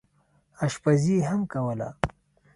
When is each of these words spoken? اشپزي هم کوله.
اشپزي 0.65 1.15
هم 1.29 1.41
کوله. 1.53 1.89